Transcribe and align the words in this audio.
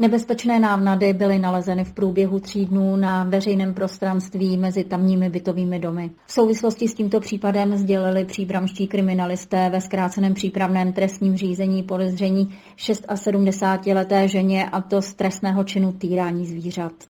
Nebezpečné 0.00 0.60
návnady 0.60 1.12
byly 1.12 1.38
nalezeny 1.38 1.84
v 1.84 1.92
průběhu 1.92 2.40
tří 2.40 2.66
dnů 2.66 2.96
na 2.96 3.24
veřejném 3.24 3.74
prostranství 3.74 4.56
mezi 4.56 4.84
tamními 4.84 5.30
bytovými 5.30 5.78
domy. 5.78 6.10
V 6.26 6.32
souvislosti 6.32 6.88
s 6.88 6.94
tímto 6.94 7.20
případem 7.20 7.76
sdělili 7.76 8.24
příbramští 8.24 8.88
kriminalisté 8.88 9.70
ve 9.70 9.80
zkráceném 9.80 10.34
přípravném 10.34 10.92
trestním 10.92 11.36
řízení 11.36 11.82
podezření 11.82 12.58
76-leté 12.76 14.28
ženě 14.28 14.68
a 14.70 14.80
to 14.80 15.02
z 15.02 15.14
trestného 15.14 15.64
činu 15.64 15.92
týrání 15.92 16.46
zvířat. 16.46 16.92